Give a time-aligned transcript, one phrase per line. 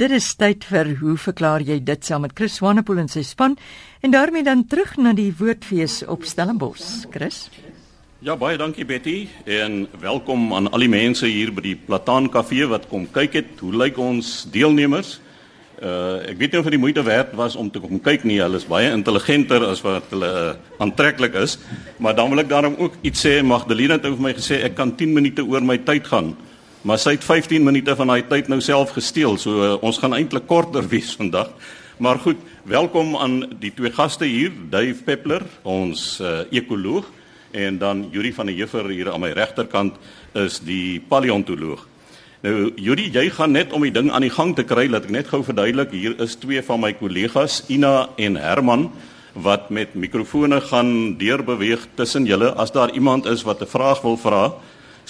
[0.00, 3.58] Dit is tyd vir hoe verklaar jy dit saam met Chris Swanepoel en sy span
[4.00, 7.02] en daarmee dan terug na die woordfees op Stellenbosch.
[7.12, 7.50] Chris.
[8.24, 12.70] Ja baie dankie Betty en welkom aan al die mense hier by die Plataan Kafee
[12.72, 13.52] wat kom kyk het.
[13.60, 15.18] Hoe lyk ons deelnemers?
[15.84, 18.40] Uh ek weet nie of dit moeite werd was om te kom kyk nie.
[18.40, 21.58] Hulle is baie intelligenter as wat hulle uh, aantreklik is.
[22.00, 23.42] Maar dan wil ek daarom ook iets sê.
[23.44, 26.38] Magdalena het vir my gesê ek kan 10 minute oor my tyd gaan.
[26.80, 29.34] Maar sy het 15 minute van daai tyd nou self gesteel.
[29.36, 31.50] So uh, ons gaan eintlik korter wees vandag.
[32.00, 37.04] Maar goed, welkom aan die twee gaste hier, Dave Peppler, ons uh, ekoloog
[37.52, 39.98] en dan Yuri van der Heever hier aan my regterkant
[40.40, 41.84] is die paleontoloog.
[42.46, 45.12] Nou Yuri, jy gaan net om die ding aan die gang te kry, laat ek
[45.12, 48.88] net gou verduidelik, hier is twee van my kollegas, Ina en Herman
[49.36, 54.16] wat met mikrofone gaan deurbeweeg tussen julle as daar iemand is wat 'n vraag wil
[54.16, 54.44] vra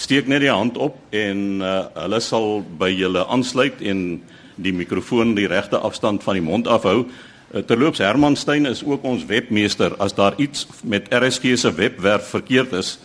[0.00, 4.22] steek net die hand op en uh, hulle sal by julle aansluit en
[4.60, 7.04] die mikrofoon die regte afstand van die mond afhou.
[7.04, 9.96] Uh, terloops Herman Stein is ook ons webmeester.
[10.00, 12.96] As daar iets met RSG se webwerf verkeerd is,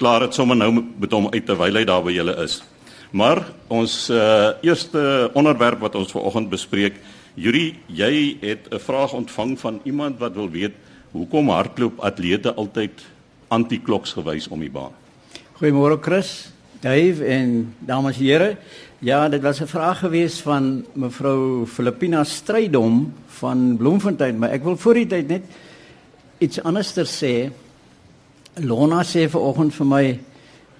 [0.00, 2.60] klaar dit sommer nou met hom uit terwyl hy daar by julle is.
[3.10, 6.98] Maar ons uh, eerste onderwerp wat ons vanoggend bespreek,
[7.38, 10.74] Yuri, jy het 'n vraag ontvang van iemand wat wil weet
[11.12, 13.06] hoekom hardloop atlete altyd
[13.48, 14.99] anti-kloks gewys om die baan.
[15.60, 16.48] Goeiemôre Chris,
[16.80, 18.56] Dave en dames en here.
[19.04, 24.76] Ja, dit was 'n vraag gewees van mevrou Filippina Strydom van Bloemfontein, maar ek wil
[24.76, 25.42] voor die tyd net
[26.38, 27.52] iets anderster sê.
[28.54, 30.20] Lona sê vanoggend vir my,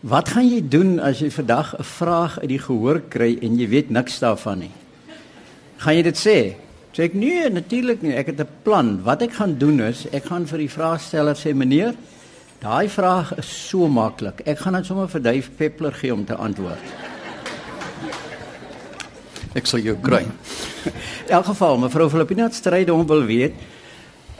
[0.01, 3.69] "Wat gaan jy doen as jy vandag 'n vraag uit die gehoor kry en jy
[3.69, 4.73] weet niks daarvan nie?"
[5.77, 6.55] Gaan jy dit sê?
[6.93, 8.15] Sê ek nee, natuurlik nie.
[8.15, 9.03] Ek het 'n plan.
[9.03, 11.95] Wat ek gaan doen is, ek gaan vir die vraagsteller sê, "Meneer,
[12.61, 14.43] Daai vraag is so maklik.
[14.45, 16.91] Ek gaan dit sommer vir Dave Peppler gee om te antwoord.
[19.57, 20.27] Ek sal jou kry.
[21.25, 23.57] In elk geval, mevrou Filippina het stryd om wil weet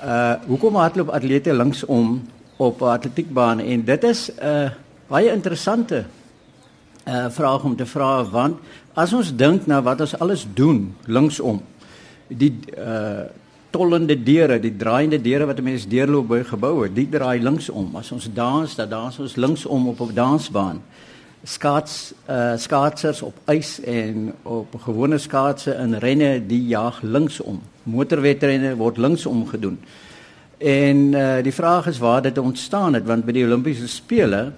[0.05, 2.21] uh hoekom hardloop atlete linksom
[2.57, 4.71] op 'n atletiekbaan en dit is 'n uh,
[5.09, 6.05] baie interessante
[7.09, 8.61] uh vraag om te vra want
[8.95, 11.61] as ons dink na wat ons alles doen linksom
[12.29, 13.29] die uh
[13.71, 17.97] tollende deure, die draaiende deure wat 'n mens deurloop by geboue, die draai linksom.
[17.97, 20.83] As ons dans, dan dans ons linksom op 'n dansbaan.
[21.43, 27.61] Skaats uh skaatsers op ys en op gewone skaatse in renne die jag linksom.
[27.83, 29.79] Motorwedrenne word linksom gedoen.
[30.59, 34.53] En uh die vraag is waar dit ontstaan het want by die Olimpiese spele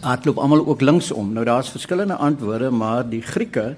[0.00, 1.32] hardloop almal ook linksom.
[1.32, 3.76] Nou daar's verskillende antwoorde, maar die Grieke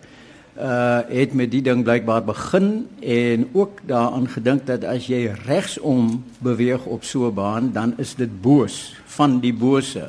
[0.54, 6.84] het met die ding blykbaar begin en ook daaraan gedink dat as jy regsom beweeg
[6.86, 10.08] op so 'n baan dan is dit boos van die bose.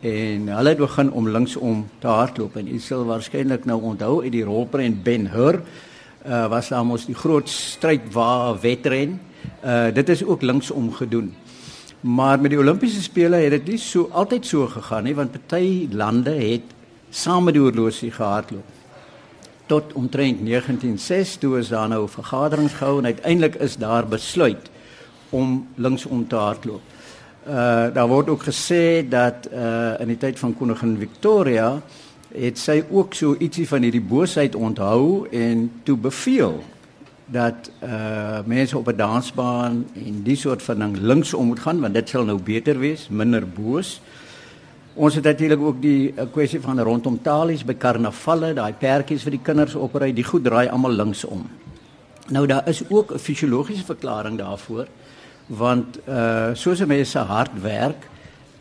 [0.00, 4.32] En hulle het begin om linksom te hardloop en jy sal waarskynlik nou onthou uit
[4.32, 5.62] die rolprent Ben Hur
[6.26, 9.20] uh was daar mos die groot stryd waar wedren.
[9.64, 11.34] Uh dit is ook linksom gedoen.
[12.00, 15.88] Maar met die Olimpiese spele het dit nie so altyd so gegaan nie want party
[15.90, 16.62] lande het
[17.10, 18.81] saam met die horlosie gehardloop
[19.72, 24.68] tot omtrent 1906 toe is daar nou vergaderings gehou en uiteindelik is daar besluit
[25.30, 26.82] om linksom te hardloop.
[27.48, 31.80] Uh daar word ook gesê dat uh in die tyd van koningin Victoria
[32.34, 36.60] het sy ook so ietsie van hierdie boosheid onthou en toe beveel
[37.26, 41.94] dat uh mense op 'n dansbaan en die soort van ding linksom moet gaan want
[41.94, 44.00] dit sal nou beter wees, minder boos.
[44.04, 44.21] Uh
[44.94, 49.38] Ons het natuurlik ook die uh, kwessie van rondom talies by karnavalle, daai perdjies vir
[49.38, 51.46] die kinders opry, die goed draai almal linksom.
[52.32, 54.86] Nou daar is ook 'n fisiologiese verklaring daarvoor
[55.46, 58.08] want uh soos 'n mens se hart werk,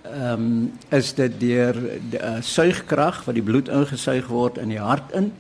[0.03, 1.75] ehm um, is dit deur
[2.09, 5.33] die uh, suigkrag wat die bloed ingesuig word in die hart in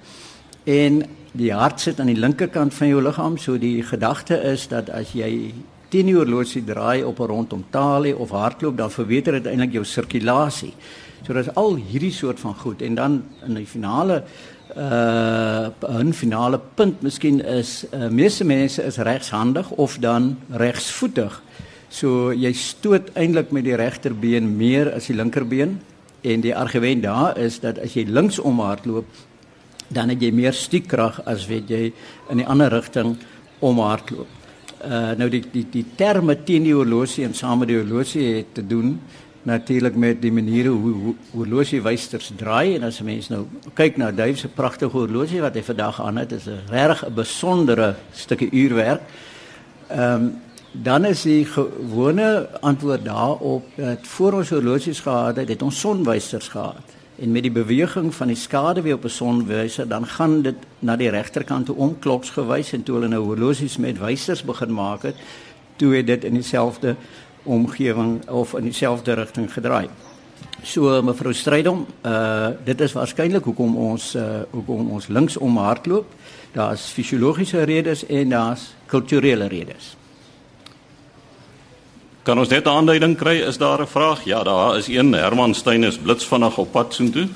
[0.63, 4.89] en die hart sit aan die linkerkant van jou liggaam, so die gedagte is dat
[4.89, 5.53] as jy
[5.91, 9.83] 10 uur horlosie draai op 'n rondom talie of hardloop dan verbeter dit eintlik jou
[9.83, 10.73] sirkulasie.
[11.27, 14.23] So is al hierdie soort van goed en dan in die finale
[14.77, 15.67] uh
[15.99, 21.41] 'n finale punt miskien is uh, meeste mense is regshandig of dan regsvoetig.
[21.89, 25.79] So jy stoot eintlik met die regterbeen meer as die linkerbeen
[26.21, 29.05] en die argument daar is dat as jy linksom hardloop
[29.87, 31.93] dan het jy meer stiekkrag as weet jy
[32.29, 33.17] in die ander rigting
[33.59, 34.40] om hardloop
[34.85, 38.53] uh, nou die die die terme teen die horlosie en saam met die horlosie het
[38.53, 38.99] te doen
[39.43, 44.11] natuurlik met die maniere hoe, hoe horlosiewysters draai en as 'n mens nou kyk na
[44.11, 48.51] Duif se pragtige horlosie wat hy vandag aan het is 'n regtig 'n besondere stukkie
[48.51, 49.01] uurwerk.
[49.87, 50.41] Ehm um,
[50.71, 56.47] dan is die gewone antwoord daarop dat voor ons horlosies gehad het, het ons sonwysters
[56.47, 57.00] gehad.
[57.21, 61.09] En met die beweging van die skaduwee op 'n sonwyser, dan gaan dit na die
[61.09, 65.15] regterkant toe om kloksgewys en toe hulle nou horlosies met wysers begin maak het,
[65.75, 66.95] toe het dit in dieselfde
[67.43, 69.87] omgewing of in dieselfde rigting gedraai.
[70.63, 76.05] So mevrou Strydom, uh dit is waarskynlik hoekom ons uh hoekom ons linksom hardloop.
[76.51, 80.00] Daar's fisiologiese redes en daar's kulturele redes.
[82.21, 83.41] Kan ons net 'n aanduiding kry?
[83.41, 84.23] Is daar 'n vraag?
[84.25, 85.13] Ja, daar is een.
[85.13, 87.27] Herman Steyn is blitsvinnig op pad soontoe.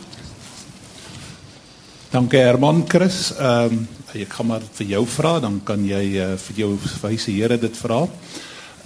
[2.09, 3.33] Dankie Herman Chris.
[3.33, 7.31] Ehm um, ek gaan maar vir jou vra, dan kan jy uh, vir jou wyse
[7.31, 8.07] Here dit vra.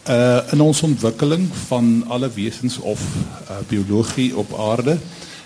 [0.07, 3.00] Uh in ons ontwikkeling van alle wesens of
[3.50, 4.98] uh, biologie op aarde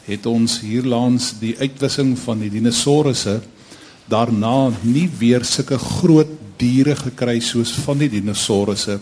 [0.05, 3.41] het ons hierlangs die uitwissing van die dinosourusse
[4.05, 6.27] daarna nie weer sulke groot
[6.57, 8.99] diere gekry soos van die dinosourusse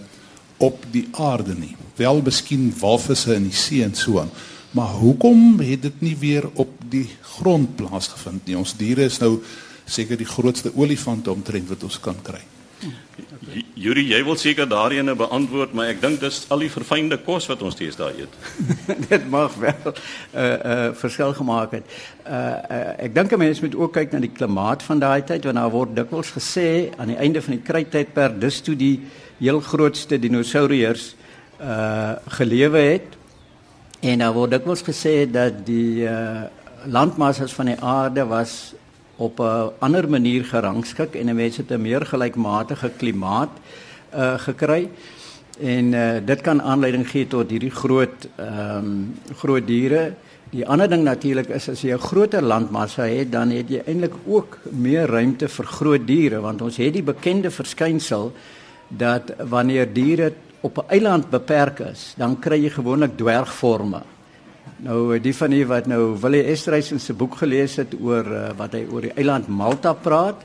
[0.61, 1.75] op die aarde nie.
[1.97, 4.31] Wel miskien walvisse in die see en so aan.
[4.71, 8.55] Maar hoekom het dit nie weer op die grond plaasgevind nie?
[8.57, 9.41] Ons diere is nou
[9.85, 12.39] seker die grootste olifante omtrent wat ons kan kry.
[13.77, 17.47] Yuri, jy wil seker daarin 'n beantwoord, maar ek dink dis al die verfynde kos
[17.47, 18.33] wat ons steeds daar eet.
[19.09, 19.93] dit mag wel 'n
[20.35, 21.83] uh, uh, verskil gemaak het.
[22.25, 25.43] Uh, uh, ek dink 'n mens moet ook kyk na die klimaat van daai tyd
[25.43, 29.01] want daar word dikwels gesê aan die einde van die kryttydperk dis toe die
[29.41, 31.15] heel grootste dinosourus
[31.61, 33.17] uh gelewe het.
[34.01, 36.45] En daar word dikwels gesê dat die uh
[36.85, 38.73] landmassas van die aarde was
[39.17, 43.49] op 'n ander manier gerangskik en mense het 'n meer gelykmatige klimaat
[44.15, 44.89] uh gekry.
[45.59, 50.13] En uh dit kan aanleiding gee tot hierdie groot ehm um, groot diere.
[50.49, 54.13] Die ander ding natuurlik is as jy 'n groter landmassa het, dan het jy eintlik
[54.25, 58.33] ook meer ruimte vir groot diere want ons het die bekende verskynsel
[58.97, 64.01] dat wanneer diere op 'n eiland beperk is, dan kry jy gewoonlik dwergvorme.
[64.81, 68.73] Nou die van u wat nou Willie Estreisen se boek gelees het oor uh, wat
[68.73, 70.41] hy oor die eiland Malta praat.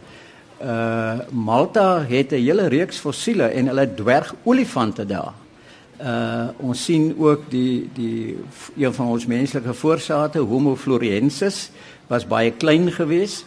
[0.56, 5.34] Uh Malta het 'n hele reeks fossiele en hulle dwergolifante daar.
[6.00, 8.38] Uh ons sien ook die die
[8.76, 11.70] een van ons menslike voorsate Homo floresiensis
[12.06, 13.44] was baie klein geweest.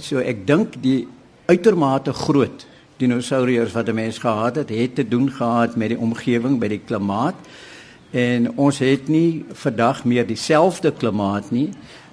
[0.00, 1.08] So ek dink die
[1.46, 2.66] uitermate groot
[3.00, 6.82] dinosourus wat 'n mens gehad het, het te doen gehad met die omgewing, by die
[6.84, 7.34] klimaat.
[8.10, 11.70] En ons het nie vandag meer dieselfde klimaat nie.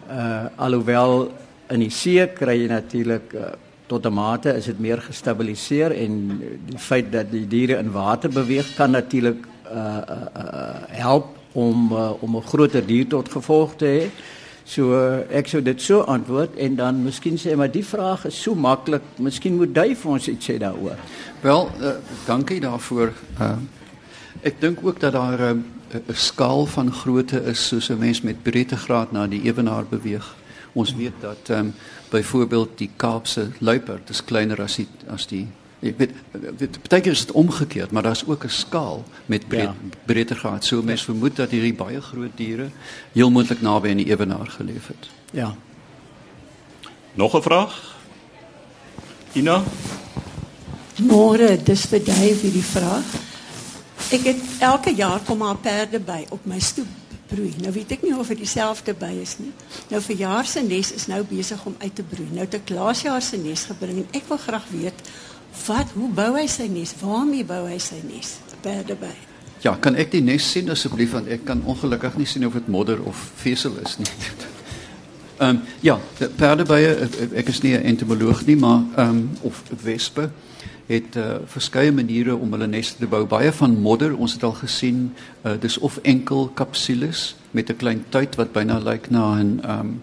[0.09, 1.31] Uh alhoewel
[1.69, 3.41] in die see kry jy natuurlik uh,
[3.87, 8.29] tot 'n mate is dit meer gestabiliseer en die feit dat die diere in water
[8.29, 9.95] beweeg kan natuurlik uh, uh
[10.35, 14.09] uh help om uh, om 'n groter dier tot gevolg te hê.
[14.67, 14.99] So
[15.31, 19.05] ek sou dit so antwoord en dan miskien sê maar die vraag is so maklik,
[19.23, 20.99] miskien moet jy vir ons iets sê daaroor.
[21.41, 21.93] Wel, uh,
[22.27, 23.13] dankie daarvoor.
[23.39, 23.53] Uh,
[24.43, 28.21] ek dink ook dat daar 'n uh, 'n skaal van grootte is soos 'n mens
[28.21, 30.35] met breedtegraad na die ewenaar beweeg.
[30.73, 31.73] Ons weet dat ehm um,
[32.09, 35.47] byvoorbeeld die Kaapse luiperd is kleiner as die as die
[35.79, 36.11] Ek weet
[36.57, 39.75] dit beteken is dit omgekeerd, maar daar's ook 'n skaal met breed, ja.
[40.05, 40.65] breedtegraad.
[40.65, 42.69] So mense vermoed dat hierdie baie groot diere
[43.11, 45.09] heel moontlik naby aan die ewenaar geleef het.
[45.31, 45.55] Ja.
[47.13, 47.95] Nog 'n vraag?
[49.33, 49.63] Ina?
[50.97, 53.05] Môre, dis vir jy vir die vraag.
[54.11, 56.87] Ek het elke jaar kom maar perde by op my stoep
[57.27, 57.53] broei.
[57.61, 59.51] Nou weet ek nie of dit dieselfde by is nie.
[59.91, 62.27] Nou vir jaar se nes is nou besig om uit te broei.
[62.31, 65.11] Nou te klaasjaar se nes gebring en ek wil graag weet
[65.65, 66.93] Wat hoe bou hy sy nes?
[67.01, 68.37] Waarmee bou hy sy nes?
[68.61, 69.13] Perde by.
[69.63, 72.67] Ja, kan ek die nes sien asseblief want ek kan ongelukkig nie sien of dit
[72.67, 74.09] modder of vesel is nie.
[75.41, 75.97] Um, ja,
[76.37, 80.29] perdebye ek is nie 'n entomoloog nie, maar um, of wespe
[80.87, 83.25] het uh, verskeie maniere om hulle neste te bou.
[83.27, 88.05] Baie van modder, ons het al gesien, uh, dis of enkel kapsules met 'n klein
[88.09, 90.01] tuit wat byna lyk na 'n ehm um,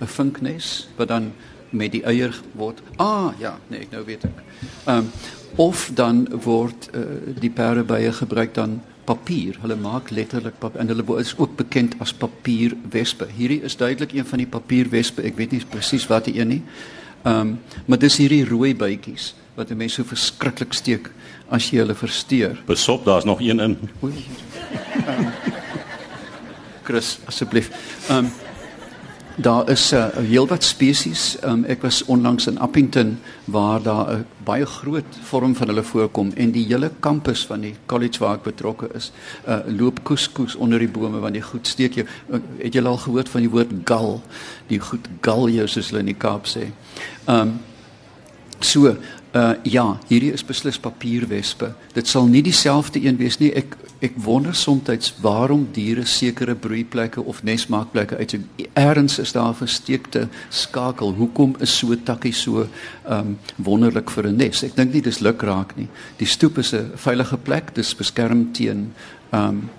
[0.00, 1.32] 'n vinknes wat dan
[1.70, 2.82] met die eier word.
[2.96, 4.42] Ah, ja, nee, ek nou weet ek.
[4.86, 5.12] Ehm um,
[5.58, 7.00] of dan word uh,
[7.42, 9.56] die perdebye gebruik dan papier.
[9.60, 13.26] Hulle maak letterlik papier en hulle is ook bekend as papierwespe.
[13.36, 15.24] Hierdie is duidelik een van die papierwespe.
[15.26, 16.62] Ek weet nie presies wat die een nie.
[17.24, 21.10] Ehm um, maar dis hierdie rooi bytjies wat 'n mens so verskriklik steek
[21.50, 22.62] as jy hulle versteur.
[22.66, 23.76] Besop, daar's nog een in.
[24.02, 24.24] Oei.
[25.08, 25.26] Um,
[26.82, 27.70] Chris, asseblief.
[28.08, 28.30] Ehm um,
[29.40, 31.36] Daar is 'n uh, heelwat spesies.
[31.44, 36.32] Um, ek was onlangs in Appington waar daar 'n baie groot vorm van hulle voorkom
[36.34, 39.12] en die hele kampus van die college waar ek betrokke is,
[39.48, 42.06] uh, loop kuskus onder die bome want die goed steek jou.
[42.28, 44.22] Uh, het jy al gehoord van die woord gal?
[44.66, 46.72] Die goed gal jou soos hulle in die Kaap sê.
[47.24, 47.60] Ehm um,
[48.60, 48.96] so
[49.30, 51.68] Uh ja, hierdie is beslis papierwespe.
[51.94, 53.52] Dit sal nie dieselfde een wees nie.
[53.54, 58.34] Ek ek wonder soms waarom diere sekere broeiplekke of nesmaakplekke uit
[58.74, 61.12] eers is daar versteekte skakel.
[61.14, 64.64] Hoekom is so takkie so ehm um, wonderlik vir 'n nes?
[64.64, 65.88] Ek dink nie dis lukraak nie.
[66.16, 68.92] Die stoep is 'n veilige plek, dis beskerm teen
[69.30, 69.70] ehm um,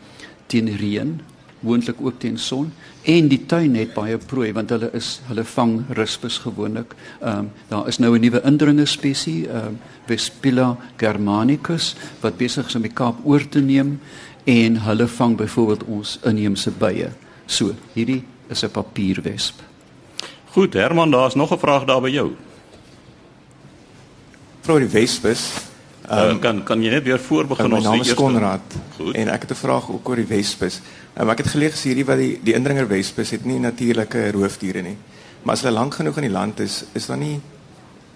[0.48, 1.20] teen reën,
[1.60, 2.72] moontlik ook teen son
[3.04, 6.94] en die tuin het baie prooi want hulle is hulle vang rispus gewoonlik.
[7.22, 12.68] Ehm um, daar is nou 'n nuwe indringer spesies, ehm um, Vespilla germanicus wat besig
[12.68, 14.00] is om die Kaap oor te neem
[14.44, 17.10] en hulle vang byvoorbeeld ons inheemse bye.
[17.46, 19.60] So, hierdie is 'n papierwesp.
[20.52, 22.32] Goed, Herman, daar's nog 'n vraag daar by jou.
[24.62, 25.71] Vrou die wespus
[26.12, 29.60] Um, kan kan jy net weer voorbegin ons die eerste Konrad en ek het 'n
[29.62, 30.82] vraag ook oor die wespus.
[31.16, 34.98] Um, ek het gelees hierdie wat die die indringer wespus het nie natuurlike roofdiere nie.
[35.44, 37.40] Maar as hulle lank genoeg in die land is, is daar nie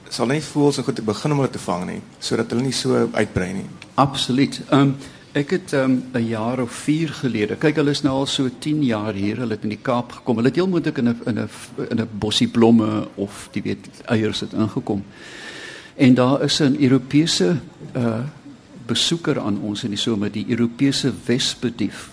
[0.09, 3.09] sal nie voels en goed begin om hulle te vang nie sodat hulle nie so
[3.13, 3.69] uitbrei nie.
[3.95, 4.61] Absoluut.
[4.71, 4.97] Um,
[5.33, 7.55] ek het 'n um, jaar of 4 gelede.
[7.55, 9.37] Kyk, hulle is nou al so 10 jaar hier.
[9.37, 10.35] Hulle het in die Kaap gekom.
[10.35, 11.49] Hulle het heel moontlik in 'n in 'n
[11.89, 15.03] in 'n bossie blomme of die weet eiers het ingekom.
[15.95, 17.55] En daar is 'n Europese
[17.95, 18.19] uh
[18.85, 22.09] besoeker aan ons in die somer, die Europese wespedief.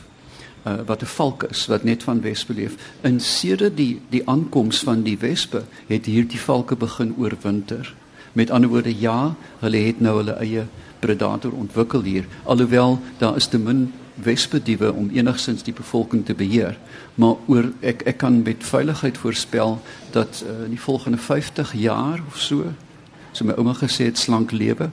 [0.67, 2.75] Uh wat 'n valk is wat net van wespe leef.
[3.01, 7.95] In sedert die die aankoms van die wespe het hierdie valke begin oorwinter.
[8.33, 10.67] Met ander woorde ja, hulle het nou hulle eie
[10.99, 12.25] predator ontwikkel hier.
[12.43, 16.79] Alhoewel daar is te min wespediewe om enigsins die bevolking te beheer.
[17.15, 22.21] Maar oor ek ek kan met veiligheid voorspel dat uh, in die volgende 50 jaar
[22.29, 22.73] of so
[23.33, 24.91] so my ouma gesê het slank lewe.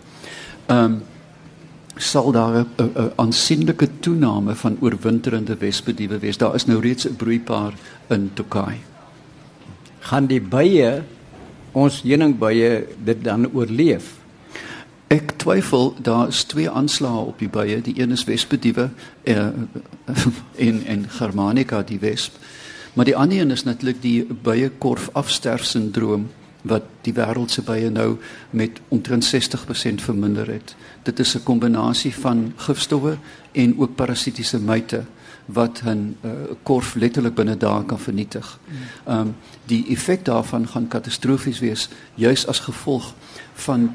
[0.68, 1.02] Ehm um,
[2.00, 6.38] sal daar 'n aansienlike toename van oorwinterende wespediewe wees.
[6.38, 7.74] Daar is nou reeds 'n broeipaar
[8.08, 8.78] in Tokai.
[10.00, 11.04] Gaan die bye
[11.72, 14.18] ons heuningbye dit dan oorleef?
[15.08, 17.82] Ek twyfel daar is twee aanslae op die bye.
[17.82, 18.90] Die een is wespediewe
[19.24, 19.48] uh,
[20.68, 22.34] en en Germanica die wesp.
[22.94, 26.30] Maar die ander een is natuurlik die bye korf afsterf sindroom
[26.70, 28.18] wat die wêreld se bye nou
[28.50, 30.76] met omtrent 60% verminder het.
[31.04, 33.18] Dit is 'n kombinasie van gifstowwe
[33.52, 35.04] en ook parasitiese myte
[35.46, 36.32] wat 'n uh,
[36.64, 38.60] korf letterlik binne dae kan vernietig.
[39.06, 39.36] Ehm um,
[39.66, 43.14] die effek daarvan gaan katastrofies wees juis as gevolg
[43.54, 43.92] van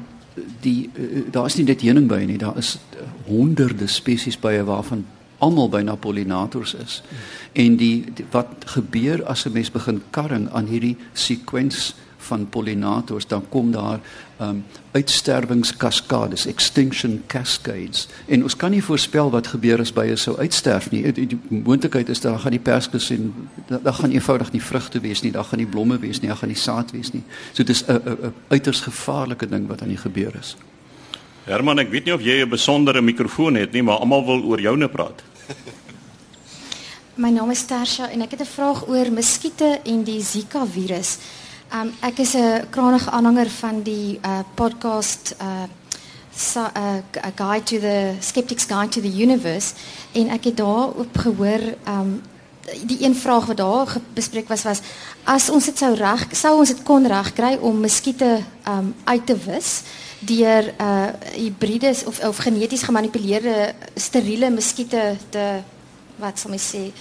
[0.61, 5.05] die uh, daar is nie net heuningbye nie, daar is uh, honderde spesies bye waarvan
[5.37, 7.01] almal byna pollinators is.
[7.53, 11.93] En die, die wat gebeur as 'n mens begin karring aan hierdie sequence
[12.25, 13.99] van pollinators dan kom daar
[14.41, 18.07] um uitsterwingskaskades extinction cascades.
[18.27, 21.03] En ons kan nie voorspel wat gebeur as bye sou uitsterf nie.
[21.11, 23.33] Die, die moontlikheid is daar gaan die perskes en
[23.67, 26.51] daar gaan eenvoudig nie vrugte wees nie daar gaan nie blomme wees nie daar gaan
[26.51, 27.23] nie saad wees nie.
[27.53, 30.55] So dit is 'n uiters gevaarlike ding wat aan die gebeur is.
[31.45, 34.61] Herman ek weet nie of jy 'n besondere mikrofoon het nie maar almal wil oor
[34.61, 35.23] joune praat.
[37.15, 41.17] My naam is Tersha en ek het 'n vraag oor muskiete en die Zika virus.
[41.75, 45.63] Um, ek is 'n kranige aanhanger van die uh, podcast uh,
[46.35, 49.73] so, uh, A Guide to the Skeptics Guide to the Universe.
[50.11, 52.21] En ek het daarop gehoor um,
[52.85, 54.81] die een vraag wat daar bespreek was was
[55.23, 59.37] as ons dit sou reg sou ons dit kon regkry om muskiete um, uit te
[59.45, 59.81] wis
[60.19, 65.61] deur uh hibrides of of geneties gemanipuleerde steriele muskiete te
[66.15, 66.91] wat sal my sê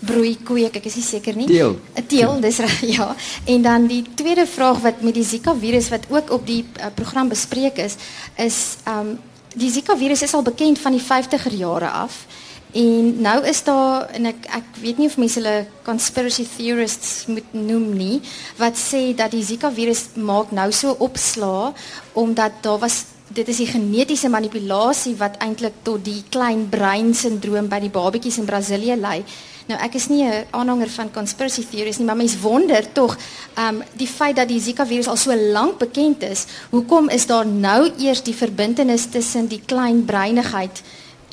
[0.00, 1.46] broei kweek, ek is nie seker nie.
[1.46, 1.78] Teel.
[1.94, 3.14] 'n Teel, dis reg, ja.
[3.44, 6.92] En dan die tweede vraag wat met die Zika virus wat ook op die uh,
[6.94, 7.96] program bespreek is,
[8.36, 9.18] is um
[9.54, 12.26] die Zika virus is al bekend van die 50er jare af.
[12.72, 17.48] En nou is daar en ek ek weet nie of mense hulle conspiracy theorists moet
[17.50, 18.20] noem nie
[18.60, 21.72] wat sê dat die Zika virus maak nou so opslaa
[22.14, 27.68] omdat daar was dit is die genetiese manipulasie wat eintlik tot die klein brein sindroom
[27.70, 29.20] by die babetjies in Brasilië lei.
[29.70, 33.16] Nou ek is nie 'n aanhanger van conspiracy theories nie, maar mens wonder tog,
[33.54, 37.26] ehm um, die feit dat die Zika virus al so lank bekend is, hoekom is
[37.26, 40.82] daar nou eers die verbintenis tussen die klein breinigheid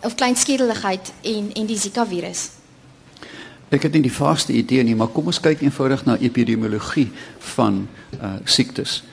[0.03, 2.49] of klein skedeligheid en en die Zika virus?
[3.69, 7.09] Ek het nie die vaste idee nie, maar kom ons kyk eenvoudig na epidemiologie
[7.55, 7.87] van
[8.21, 9.03] uh siektes.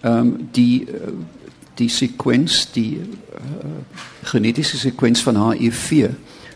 [0.00, 1.14] Ehm um, die uh,
[1.74, 3.70] die sekwens die uh,
[4.22, 6.10] genetiese sekwens van HIV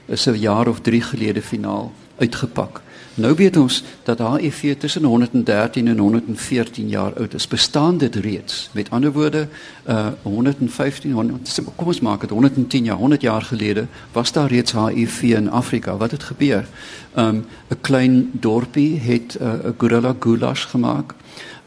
[0.07, 2.83] is 'n jaar of 3 gelede finaal uitgepak.
[3.15, 7.49] Nou weet ons dat HIV tussen 113 en 114 jaar oud is.
[7.49, 8.71] Bestaan dit reeds?
[8.73, 9.49] Met ander woorde,
[9.89, 14.73] uh 115 100, kom ons maak dit 110 jaar, 100 jaar gelede was daar reeds
[14.73, 15.97] HIV in Afrika.
[15.97, 16.69] Wat het gebeur?
[17.17, 21.15] Um 'n klein dorpie het 'n uh, gorilla goulash gemaak.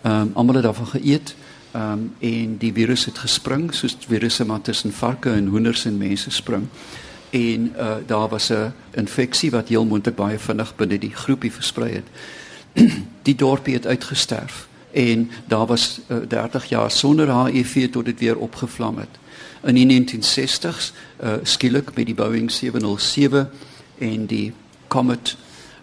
[0.05, 1.35] Um almal het daarvan geëet
[1.71, 5.97] Ehm um, en die virus het gespring soos virusse maar tussen varke en hoenders en
[5.97, 6.67] mense spring.
[7.29, 11.93] En uh, daar was 'n infeksie wat heel moontlik baie vinnig binne die groepie versprei
[11.93, 12.07] het.
[13.27, 18.37] die dorpie het uitgesterf en daar was uh, 30 jaar sonder HIV tot dit weer
[18.37, 19.09] opgevlam het.
[19.63, 20.93] In die 1960s
[21.23, 23.49] uh, skielik met die Boeing 707
[23.97, 24.53] en die
[24.87, 25.37] Comet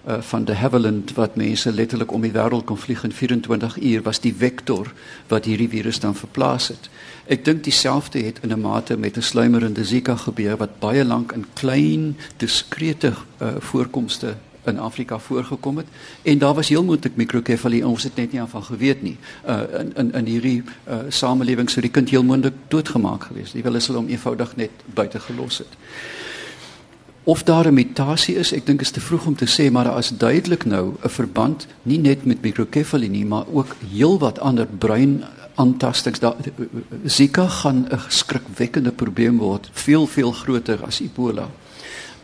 [0.09, 4.03] uh, van de Havilland wat mense letterlik om die wêreld kon vlieg in 24 uur
[4.03, 4.93] was die vektor
[5.29, 6.89] wat hierdie virus dan verplaas het.
[7.25, 11.33] Ek dink dieselfde het in 'n mate met 'n sluimerende Zika gebeur wat baie lank
[11.33, 15.87] in klein diskrete uh, voorkomste in Afrika voorgekom het
[16.23, 19.17] en daar was heel moontlik mikrokefalie ons het net nie van geweet nie
[19.49, 23.65] uh, in in in hierdie uh, samelewing sou die kind heel moontlik doodgemaak gewees het.
[23.65, 25.77] Hulle hulle hom eenvoudig net buite gelos het.
[27.25, 29.99] Of daar 'n mutasie is, ek dink is te vroeg om te sê, maar daar
[29.99, 35.25] is duidelik nou 'n verband nie net met microcephaly nie, maar ook heelwat ander brein
[35.55, 36.19] aantastings.
[36.19, 36.35] Daar
[37.05, 41.49] Zika gaan 'n skrikwekkende probleem word, veel veel groter as Ebola.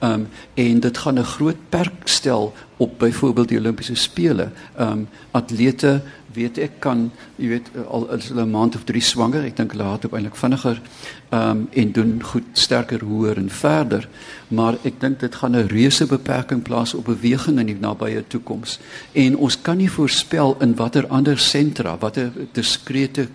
[0.01, 4.51] Ehm um, en dit gaan 'n groot perk stel op byvoorbeeld die Olimpiese spele.
[4.77, 6.01] Ehm um, atlete
[6.33, 9.73] weet ek kan jy weet al is hulle 'n maand of 3 swanger, ek dink
[9.73, 10.81] hulle het op eintlik vinniger
[11.29, 14.09] ehm um, en doen goed sterker hoër en verder,
[14.49, 18.79] maar ek dink dit gaan 'n reuse beperking plaas op beweging in die nabye toekoms.
[19.13, 23.29] En ons kan nie voorspel in watter ander sentra, watter diskrete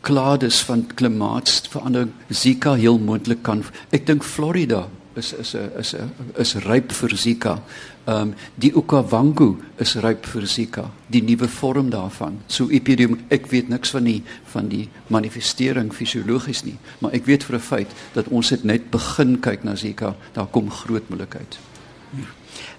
[0.00, 3.64] klades van klimaatsverandering Zika heel moontlik kan.
[3.90, 5.94] Ek dink Florida is is is
[6.36, 7.58] is ryp vir Zika.
[8.04, 12.40] Ehm um, die Okavango is ryp vir Zika, die nuwe vorm daarvan.
[12.46, 17.44] So epidemie, ek weet niks van die van die manifestering fisiologies nie, maar ek weet
[17.44, 21.58] vir 'n feit dat ons het net begin kyk na Zika, daar kom groot moeilikheid.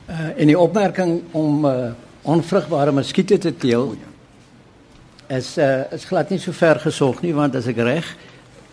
[0.09, 5.35] Uh en die opmerking om uh onvrugbare muskiete te teel ja.
[5.37, 8.05] is uh is glad nie so ver gesog nie want as ek reg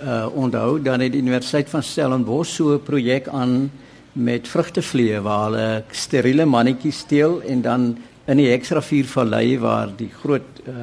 [0.02, 3.70] uh onthou dan het die Universiteit van Stellenbosch so 'n projek aan
[4.12, 10.10] met vrugtevlee waar hulle steriele mannetjies steel en dan in die Heksrivier vallei waar die
[10.20, 10.74] groot uh,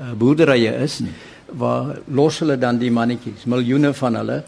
[0.00, 1.08] uh boerderye is hmm.
[1.58, 4.42] waar los hulle dan die mannetjies miljoene van hulle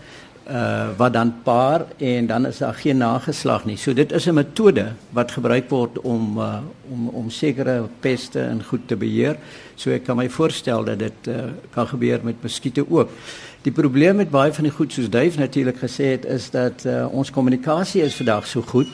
[0.50, 3.76] uh wat dan paar en dan is daar geen nageslag nie.
[3.76, 6.58] So dit is 'n metode wat gebruik word om uh
[6.90, 9.36] om om sekere peste en goed te beheer.
[9.74, 11.34] So ek kan my voorstel dat dit uh
[11.70, 13.10] kan gebeur met muskiete ook.
[13.62, 17.06] Die probleem met baie van die goed soos Duif natuurlik gesê het is dat uh,
[17.14, 18.88] ons kommunikasie is vandag so goed.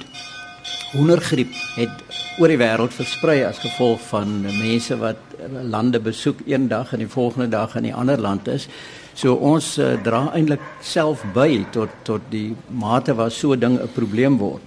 [0.92, 1.90] Hoendergriep het
[2.38, 5.16] oor die wêreld versprei as gevolg van mense wat
[5.62, 8.68] lande besoek een dag en die volgende dag in 'n ander land is.
[9.18, 13.78] So ons uh, dra eintlik self by tot tot die mate waar so 'n ding
[13.80, 14.62] 'n probleem word.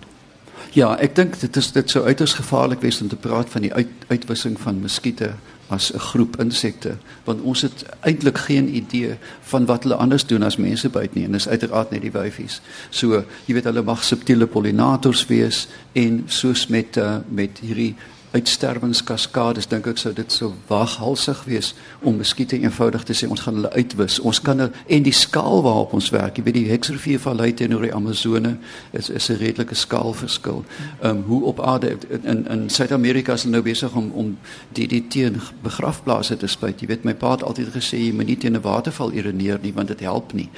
[0.73, 3.73] Ja, ek dink dit is dit sou uiters gevaarlik wees om te praat van die
[3.73, 5.33] uit, uitwissing van muskiete
[5.69, 10.43] as 'n groep insekte want ons het eintlik geen idee van wat hulle anders doen
[10.43, 12.61] as mense buite nie en dis uiteraard net die wyfies.
[12.89, 17.95] So, jy weet hulle mag subtiele pollinators wees en soos met uh, met hierdie
[18.31, 23.57] uitsterwingskaskades dink ek sou dit so waghalsig wees om muskiete eenvoudig te sê ons gaan
[23.59, 24.19] hulle uitwis.
[24.23, 27.83] Ons kan er, en die skaal waarop ons werk, jy weet die Heksrivier vallei teenoor
[27.87, 28.55] die Amazone
[28.97, 30.63] is is 'n redelike skaalverskil.
[31.01, 34.37] Ehm um, hoe op aarde in in Suid-Amerika is hulle nou besig om om
[34.73, 36.81] die die teen begrafplase te spuit.
[36.81, 39.73] Jy weet my pa het altyd gesê jy moet nie teen 'n waterval urineer nie
[39.73, 40.49] want dit help nie.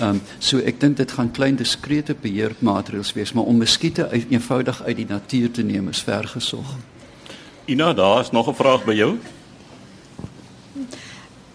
[0.00, 4.82] Ehm um, so ek dink dit gaan klein diskrete beheermaatreëls wees, maar om muskiete eenvoudig
[4.82, 6.76] uit die natuur te neem is vergesog.
[7.68, 9.18] Ina, daar is nog 'n vraag by jou.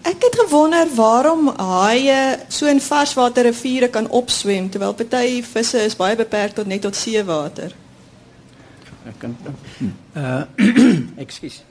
[0.02, 5.96] Ek het gewonder waarom haie so in varswater riviere kan opswem terwyl party visse is
[5.96, 7.74] baie beperk tot net tot seewater.
[9.06, 9.38] Ek kan
[10.16, 10.42] uh
[11.24, 11.64] ekskuus.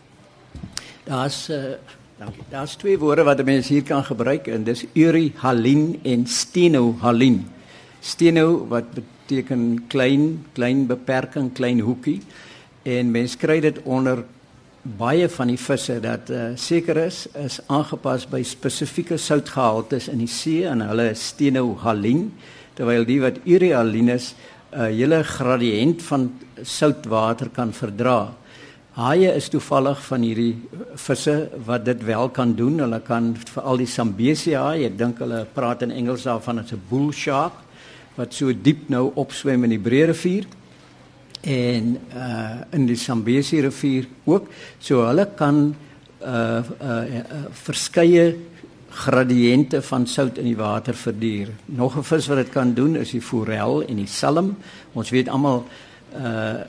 [1.04, 1.78] Daar's uh
[2.18, 2.42] dankie.
[2.50, 7.46] Daar's twee woorde wat mense hier kan gebruik en dis urihalin en stenohalin.
[8.00, 12.22] Steno wat beteken klein, klein beperking, klein hoekie
[12.82, 14.24] en mens kry dit onder
[14.82, 20.30] baie van die visse dat uh, seker is is aangepas by spesifieke soutgehaltes in die
[20.30, 22.32] see en hulle is stenohalin
[22.74, 24.34] terwyl die wat urealin is
[24.72, 28.32] 'n uh, hele gradiënt van soutwater kan verdra.
[28.92, 30.56] Haie is toevallig van hierdie
[30.94, 32.78] visse wat dit wel kan doen.
[32.78, 37.12] Hulle kan veral die Sambesia, ek dink hulle praat in Engels daarvan as 'n bull
[37.12, 37.52] shark
[38.16, 40.44] wat so diep nou opswem in die Breë rivier
[41.42, 44.48] en uh in die Zambesi rivier ook.
[44.78, 45.74] So hulle kan
[46.22, 48.36] uh uh, uh verskeie
[48.92, 51.48] gradiënte van sout in die water verduur.
[51.66, 54.56] Nog 'n vis wat dit kan doen is die forel en die salm.
[54.92, 55.64] Ons weet almal
[56.16, 56.60] uh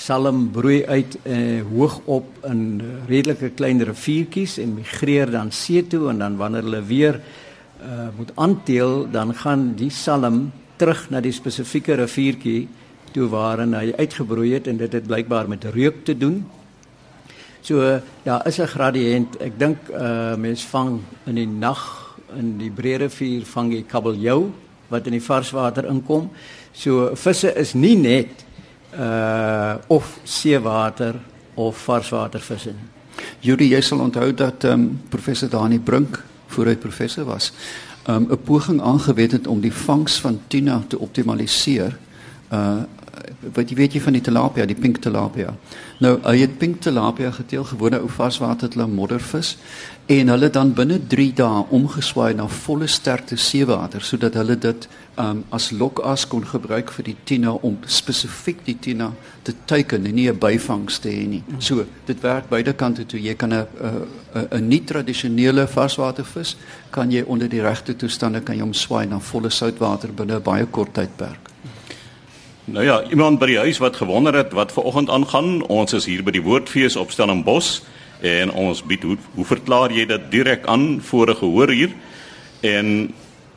[0.00, 6.08] salm broei uit uh, hoog op in redelike klein riviertjies en migreer dan see toe
[6.12, 11.34] en dan wanneer hulle weer uh, moet aanteel dan gaan die salm terug na die
[11.36, 12.68] spesifieke riviertjie
[13.12, 16.44] toe waarin hy uitgebroei het en dit het blykbaar met reuk te doen.
[17.60, 19.36] So daar ja, is 'n gradiënt.
[19.36, 24.50] Ek dink uh mens vang in die nag in die breë rivier vang jy kabeljou
[24.88, 26.30] wat in die varswater inkom.
[26.72, 28.44] So visse is nie net
[28.94, 31.14] uh of seewater
[31.54, 32.88] of varswatervisse nie.
[33.40, 37.52] Judy, jy sal onthou dat um, professor Dani Brink voor hy professor was,
[38.04, 41.98] ehm um, 'n poging aangewend het om die vangs van tuna te optimaliseer.
[42.52, 42.82] Uh
[43.54, 45.54] wat jy weet jy van die tilapia, die pink tilapia.
[46.00, 49.56] Nou, hy het pink tilapia geteel gewone ou varswater moddervis
[50.10, 54.88] en hulle dan binne 3 dae omgeswaai na volle sterkte seewater sodat hulle dit
[55.20, 59.10] um, as lokas kon gebruik vir die tina om spesifiek die tina
[59.46, 61.42] te teiken en nie 'n byvangs te hê nie.
[61.58, 63.20] So, dit werk beide kante toe.
[63.20, 63.66] Jy kan 'n
[64.34, 66.56] 'n 'n nie tradisionele varswatervis
[66.90, 70.42] kan jy onder die regte toestande kan jy hom swaai na volle soutwater binne 'n
[70.42, 71.49] baie kort tydperk.
[72.70, 75.64] Nou ja, iemand by die huis wat gewonder het wat ver oggend aangaan.
[75.66, 77.80] Ons is hier by die Woordfees op Stellenbosch
[78.22, 81.90] en ons bied hoe, hoe verklaar jy dit direk aan voor 'n gehoor hier?
[82.60, 83.10] En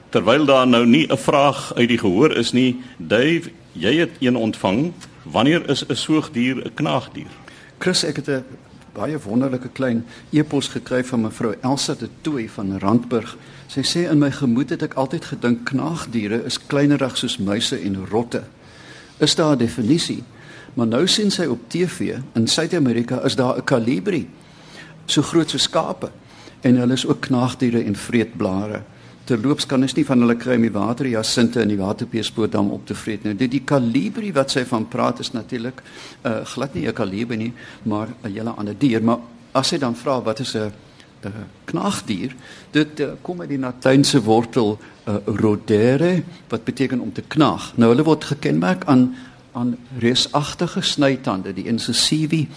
[0.09, 4.35] terwyl daar nou nie 'n vraag uit die gehoor is nie, Dave, jy het een
[4.35, 4.93] ontvang.
[5.23, 7.29] Wanneer is 'n soogdier 'n knaagdier?
[7.77, 8.45] Chris, ek het 'n
[8.93, 13.37] baie wonderlike klein e-pos gekry van mevrou Elsa de Tooi van Randburg.
[13.67, 18.07] Sy sê in my gemoed het ek altyd gedink knaagdiere is kleinerig soos muise en
[18.09, 18.43] rotte
[19.17, 20.23] is daar 'n definisie.
[20.73, 24.27] Maar nou sien sy op TV in Suid-Amerika is daar 'n kalibri
[25.05, 26.11] so groot so skape
[26.61, 28.81] en hulle is ook knaagdiere en vreetblare.
[29.23, 32.87] Terloops kan ons nie van hulle kry om die water jasinte in die waterpeespoortdam op
[32.87, 33.35] te vreet nou.
[33.35, 35.81] Dit die kalibri wat sy van praat is natuurlik
[36.25, 39.03] uh, glad nie 'n kalibri nie, maar 'n hele ander dier.
[39.03, 39.19] Maar
[39.51, 40.71] as sy dan vra wat is 'n
[41.25, 42.35] 'n knaagdier,
[42.71, 47.73] dit uh, kom uit die latynse wortel uh, rodere wat beteken om te knaag.
[47.75, 49.15] Nou hulle word gekenmerk aan
[49.53, 52.47] aan reusagtige snytande, die incisivi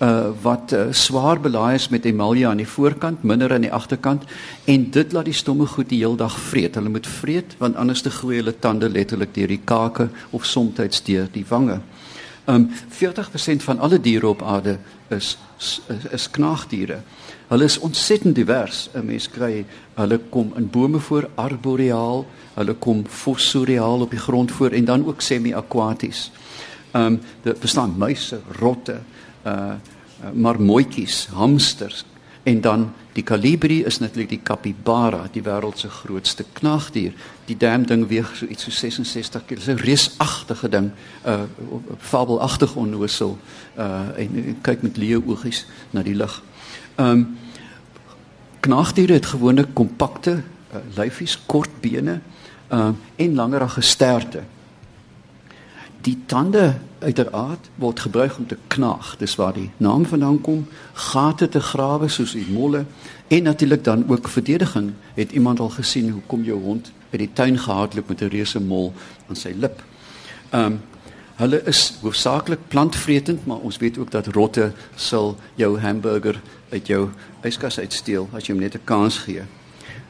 [0.00, 4.24] uh, wat uh, swaar belaai is met emalia aan die voorkant, minder aan die agterkant
[4.64, 6.78] en dit laat die stomme goed die hele dag vreet.
[6.80, 11.02] Hulle moet vreet want anders te groei hulle tande letterlik deur die kake of soms
[11.04, 11.80] deur die wange.
[12.46, 15.80] Um 40% van alle diere op aarde is is,
[16.12, 17.00] is knaagdiere.
[17.46, 18.88] Hulle is ontsettend divers.
[18.94, 24.52] 'n Mens kry hulle kom in bome voor arboreaal, hulle kom fossoriaal op die grond
[24.52, 26.30] voor en dan ook semi-aquaties.
[26.90, 29.00] Ehm um, dit bestaan muise, rotte,
[29.46, 29.74] uh
[30.32, 32.04] maar mooitjies, hamsters
[32.42, 37.12] en dan die kalibri is natuurlik die capybara, die wêreld se grootste knaagdier.
[37.44, 39.56] Die dam ding weeg so iets so 66 kg.
[39.58, 40.90] Dis 'n reusagtige ding,
[41.24, 41.40] 'n uh,
[41.98, 43.38] fabelagtig onnoosel
[43.78, 46.42] uh en kyk met leeu oogies na die lug.
[46.96, 47.38] Ehm um,
[48.60, 52.20] knaagdiere het gewoonlik kompakte uh, lyfies, kort bene
[52.68, 54.42] ehm uh, en langerige sterte.
[56.00, 59.16] Die tande uiteraard word gebruik om te knaag.
[59.16, 60.66] Dis waar die naam vandaan kom.
[60.92, 62.84] Gate te grawe soos die molle
[63.28, 64.92] en natuurlik dan ook verdediging.
[65.14, 68.60] Het iemand al gesien hoe kom jou hond by die tuin gehardloop met 'n reuse
[68.60, 68.92] mol
[69.28, 69.82] aan sy lip?
[70.50, 70.80] Ehm um,
[71.36, 76.40] Hulle is hoofsaaklik plantvretend, maar ons weet ook dat rotte sal jou hamburger
[76.72, 77.10] uit jou
[77.44, 79.42] yskas uitsteel as jy hom net 'n kans gee.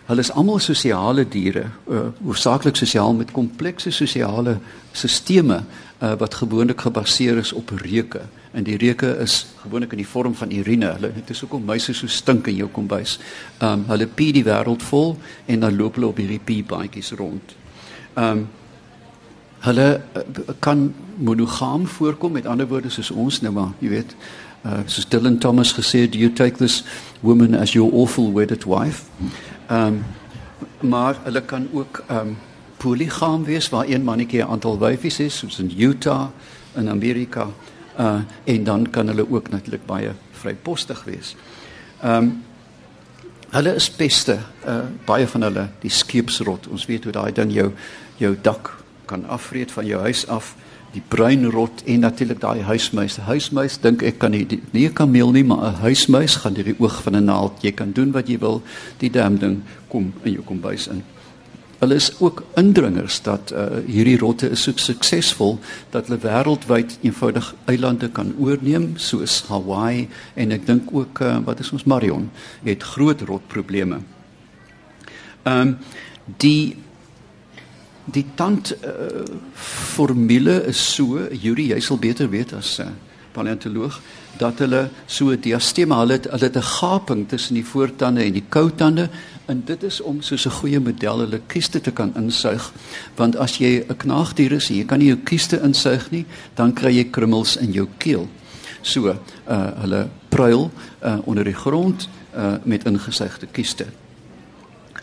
[0.06, 4.58] Hulle is almal sosiale diere, uh, hoofsaaklik sosiaal met komplekse sosiale
[4.92, 5.62] stelsels
[6.02, 8.20] uh, wat gewoonlik gebaseer is op reuke.
[8.52, 10.92] En die reuke is gewoonlik in die vorm van urine.
[10.92, 13.18] Hulle dit is hoekom muise so stink in jou kombuis.
[13.58, 17.10] Ehm um, hulle pie die wêreld vol en dan loop hulle op hierdie pie baadjies
[17.18, 17.56] rond.
[18.14, 18.46] Ehm um,
[19.60, 20.22] hulle uh,
[20.58, 22.32] kan monogam voorkom.
[22.32, 24.16] Met ander woorde soos ons nou maar jy weet
[24.64, 26.82] uh, soos Dylan Thomas gesê do you take this
[27.20, 29.04] woman as your awful wedded wife?
[29.70, 30.04] Um,
[30.80, 32.36] maar hulle kan ook um,
[32.76, 36.28] polygam wees waar een mannetjie 'n aantal wyfies is soos in Utah
[36.74, 37.48] in Amerika
[37.98, 41.36] uh, en dan kan hulle ook natuurlik baie vrypostig wees.
[42.04, 42.44] Um,
[43.50, 46.68] hulle is peste uh, baie van hulle die skeepsrot.
[46.68, 47.72] Ons weet hoe daai dan jou
[48.16, 50.54] jou dak kan afvreet van jou huis af
[50.96, 53.18] die bruinrot en natuurlik daai huismuis.
[53.26, 56.80] Huismuis dink ek kan nie nie 'n kameel nie, maar 'n huismuis gaan deur die
[56.80, 57.62] oog van 'n naald.
[57.62, 58.62] Jy kan doen wat jy wil,
[58.98, 61.02] die dam ding kom in jou kombuis in.
[61.78, 65.58] Hulle is ook indringers dat uh, hierdie rotte is so suksesvol
[65.90, 71.60] dat hulle wêreldwyd eenvoudig eilande kan oorneem soos Hawaii en ek dink ook uh, wat
[71.60, 72.30] is ons Marion
[72.64, 74.00] het groot rotprobleme.
[75.44, 75.76] Ehm um,
[76.38, 76.76] die
[78.12, 79.24] die tand uh,
[79.96, 82.86] formule is so Yuri jy sal beter weet as uh,
[83.36, 84.00] paleontoloog
[84.36, 88.44] dat hulle so diastema, hulle het, hulle het 'n gaping tussen die voortande en die
[88.48, 89.08] koutande
[89.46, 92.72] en dit is om soos 'n goeie model hulle kieste te kan insuig.
[93.14, 96.96] Want as jy 'n knaagdier is, jy kan nie jou kieste insuig nie, dan kry
[96.96, 98.28] jy krummels in jou keel.
[98.82, 100.70] So, uh hulle pruil
[101.02, 103.86] uh onder die grond uh met ingesuigde kieste.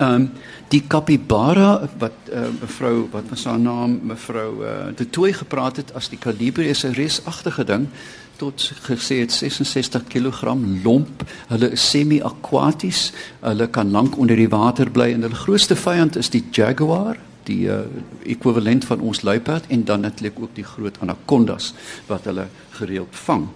[0.03, 0.31] Ehm um,
[0.67, 5.93] die capybara wat uh, mevrou wat was haar naam mevrou uh, de Tooi gepraat het
[5.93, 7.87] as die kaliber is 'n reusagtige ding
[8.35, 11.23] tot gesê het 66 kg lomp.
[11.47, 13.13] Hulle is semi-aquaties.
[13.39, 17.67] Hulle kan lank onder die water bly en hulle grootste vyand is die jaguar die
[17.67, 17.79] uh,
[18.23, 21.73] ekwivalent van ons luiperd en dan natuurlik ook die groot anacondas
[22.07, 23.47] wat hulle gereeld vang.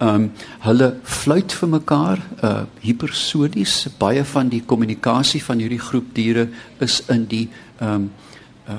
[0.00, 0.30] Ehm um,
[0.64, 3.74] hulle fluit vir mekaar uh hipersonies.
[3.98, 6.46] Baie van die kommunikasie van hierdie groep diere
[6.80, 8.10] is in die ehm um,
[8.68, 8.78] uh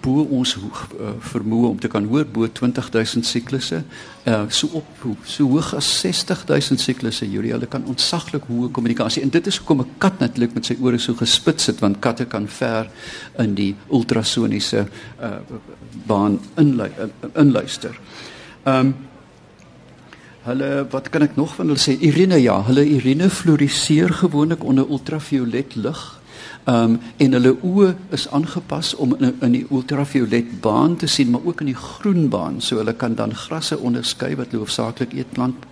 [0.00, 3.82] bo ons uh, vermoë om te kan hoor bo 20000 siklusse.
[4.28, 7.32] Uh so op so hoog as 60000 siklusse.
[7.32, 10.76] Julle hulle kan ontsaglik hoë kommunikasie en dit is hoekom 'n kat natuurlik met sy
[10.80, 12.90] ore so gespits sit want katte kan ver
[13.38, 14.88] in die ultrasoniese
[15.22, 15.38] uh
[16.06, 16.90] baan inlu
[17.34, 17.96] inluister.
[18.64, 18.94] Ehm um,
[20.40, 24.88] Hulle wat kan ek nog van hulle sê Irene ja, hulle Irene floriseer gewoonlik onder
[24.88, 26.00] ultraviolet lig.
[26.64, 31.44] Um, en hulle oë is aangepas om in, in die ultraviolet baan te sien, maar
[31.44, 35.66] ook in die groen baan, so hulle kan dan grasse onderskei wat hoofsaaklik eetplant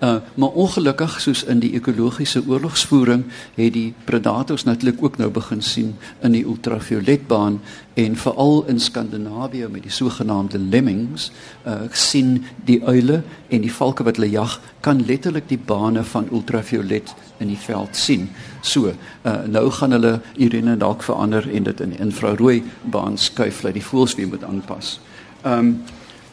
[0.00, 5.62] Uh maar ongelukkig soos in die ekologiese oorlogsvoering het die predators natuurlik ook nou begin
[5.62, 5.90] sien
[6.22, 7.60] in die ultravioletbaan
[7.94, 11.32] en veral in Skandinawië met die sogenaamde lemmings
[11.66, 16.28] uh sien die uile en die valke wat hulle jag kan letterlik die bane van
[16.32, 18.30] ultraviolet in die veld sien.
[18.60, 18.92] So,
[19.24, 23.84] uh nou gaan hulle Irene dalk verander en dit in infrarooi baan skuif dat die
[23.84, 25.00] voëls weer moet aanpas.
[25.44, 25.82] Um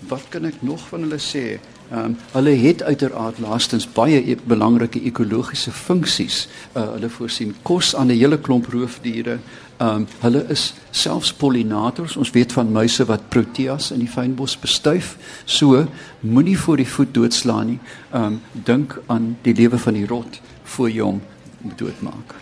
[0.07, 1.57] wat kan ek nog van hulle sê?
[1.91, 6.47] Ehm um, hulle het uiteraard laastens baie e belangrike ekologiese funksies.
[6.75, 9.39] Uh, hulle voorsien kos aan 'n hele klomp roofdiere.
[9.77, 12.17] Ehm um, hulle is selfs pollinators.
[12.17, 15.17] Ons weet van muise wat proteas in die fynbos bestuif.
[15.45, 15.87] So
[16.19, 17.79] moenie voor die voet doodslaan nie.
[18.11, 21.21] Ehm um, dink aan die lewe van die rot voor jy hom
[21.57, 22.35] doodmaak.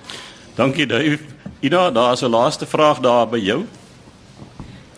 [0.55, 1.19] Dankie Dave.
[1.59, 3.65] Ida, daar is 'n laaste vraag daar by jou.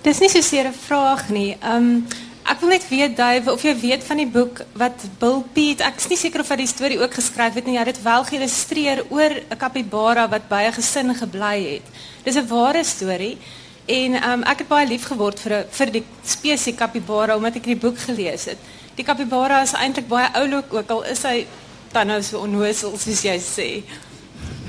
[0.01, 1.57] Dis nie so 'n vraag nie.
[1.61, 2.07] Ehm um,
[2.47, 5.97] Ek wil net weet Dave of jy weet van die boek wat Bill Piet, ek
[5.99, 7.75] is nie seker of hy die storie ook geskryf het nie.
[7.75, 11.87] Hy het dit wel geïllustreer oor 'n kapibara wat by 'n gesin gebly het.
[12.23, 13.37] Dis 'n ware storie
[13.85, 17.75] en um, ek het baie lief geword vir vir die spesies kapibara omdat ek die
[17.75, 18.57] boek gelees het.
[18.95, 21.45] Die kapibara is eintlik baie oulik ook al is hy
[21.91, 23.83] dan nou so onnoosel soos jy sê.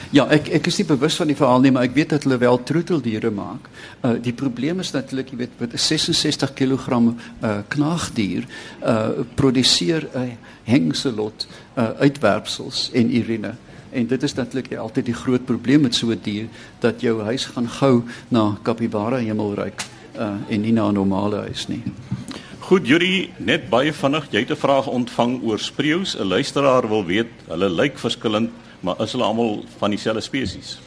[0.08, 2.38] Ja, ek ek is nie bewus van die verhaal nie, maar ek weet dat hulle
[2.40, 3.66] wel troeteldiere maak.
[4.00, 8.46] Uh die probleem is natuurlik, jy weet, met 'n 66 kg uh knaagdier
[8.80, 10.32] uh produseer 'n uh,
[10.64, 13.54] hengselot uh uitwerpsels en urine.
[13.92, 16.48] En dit is natuurlik altyd die groot probleem met so 'n dier
[16.80, 19.84] dat jou huis gaan gou na capybara hemelryk
[20.16, 21.82] uh en nie na 'n normale huis nie.
[22.60, 26.16] Goed, Juri, net baie vinnig, jy het 'n vraag ontvang oor spreeus.
[26.16, 30.78] 'n Luisteraar wil weet, hulle lyk verskillend maar is hulle almal van dieselfde spesies?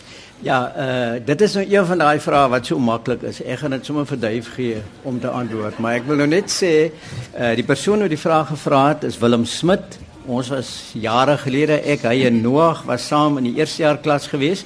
[0.42, 3.44] Ja, uh dit is nou een van daai vrae wat so maklik is.
[3.46, 6.50] Ek gaan dit sommer vir Duif gee om te antwoord, maar ek wil nou net
[6.50, 10.00] sê uh die persoon wat die vraag gevra het is Willem Smit.
[10.26, 14.26] Ons was jare gelede ek hy en Noag was saam in die eerste jaar klas
[14.34, 14.66] gewees.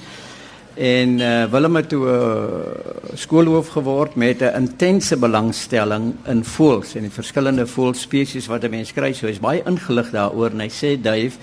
[0.79, 7.01] En uh Willem het toe uh, skoolhoof geword met 'n intense belangstelling in voëls en
[7.01, 9.11] die verskillende voëlspesies wat 'n mens kry.
[9.13, 11.35] So hy's baie ingelig daaroor en hy sê Duif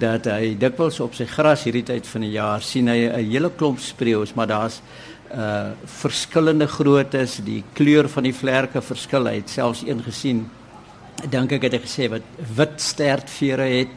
[0.00, 3.50] dat hy dikwels op sy gras hierdie tyd van die jaar sien hy 'n hele
[3.56, 4.80] klomp spreeus, maar daar's
[5.30, 9.26] uh verskillende groottes, die kleur van die vlerke verskil.
[9.26, 10.50] Hy het selfs een gesien.
[11.30, 12.22] Dink ek het hy gesê wat
[12.56, 13.88] wit stertvere het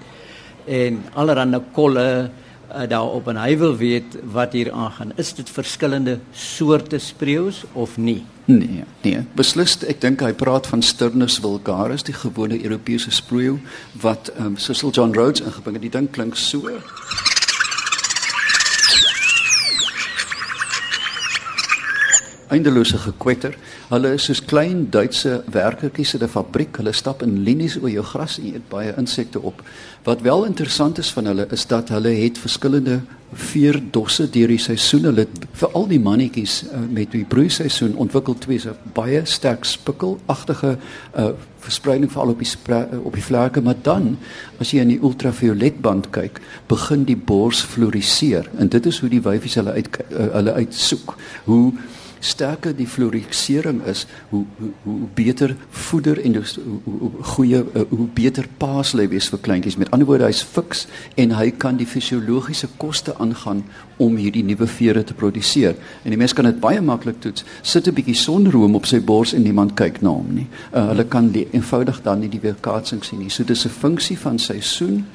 [0.67, 2.29] en allerlei kolle
[2.69, 5.11] uh, daarop en hy wil weet wat hier aangaan.
[5.15, 8.23] Is dit verskillende soorte spreeus of nie?
[8.45, 13.55] Nee, nee, beslis ek dink hy praat van Sturnus vulgaris, die gewone Europese spreeu
[14.03, 15.87] wat um, Cecil John Rhodes ingebring het.
[15.87, 16.67] Die ding klink so.
[22.53, 23.57] Eindelose gekwetter.
[23.89, 26.77] Hulle is soos klein Duitse werkertjies in 'n fabriek.
[26.77, 29.61] Hulle stap in linies oor jou gras en eet baie insekte op.
[30.03, 33.01] Wat wel interessant is van hulle is dat hulle het verskillende
[33.33, 35.07] veerdosse deur die seisoen.
[35.09, 35.25] Hulle
[35.59, 40.75] vir al die mannetjies uh, met die broeiseisoen ontwikkel twee so baie sterk spikkelagtige
[41.17, 41.29] uh,
[41.63, 44.17] verspreiding veral op die uh, op die vlerke, maar dan
[44.59, 49.23] as jy in die ultravioletband kyk, begin die bors floriseer en dit is hoe die
[49.23, 51.17] wyfies hulle uit hulle uitsoek.
[51.47, 51.71] Hoe
[52.23, 57.83] sterker die florisering is, hoe hoe, hoe beter voeder en dus, hoe, hoe, goeie uh,
[57.89, 59.77] hoe beter paas lê wees vir kleintjies.
[59.81, 60.85] Met ander woorde, hy's fiks
[61.19, 63.63] en hy kan die fisiologiese koste aangaan
[64.01, 65.75] om hierdie nuwe vere te produseer.
[66.03, 67.45] En die mens kan dit baie maklik toets.
[67.61, 70.47] Sit 'n bietjie sonroom op sy bors en niemand kyk na hom nie.
[70.73, 73.29] Uh, hulle kan die eenvoudig dan nie die weerkaatsing sien nie.
[73.29, 75.05] So dis 'n funksie van seisoen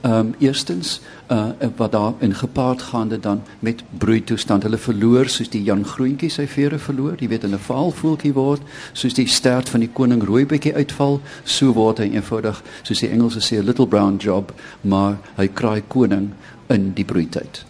[0.00, 1.44] ehm um, eerstens uh
[1.76, 4.62] wat daar in gepaard gaande dan met broeitoestand.
[4.62, 8.62] Hulle verloor soos die Jan Groentjie sy vere verloor, jy weet in 'n vaalvoeltjie word,
[8.92, 13.40] soos die stert van die koning rooibekkie uitval, so word hy eenvoudig, soos die Engelse
[13.40, 16.30] sê 'n little brown job, maar hy kraai koning
[16.68, 17.64] in die broeityd.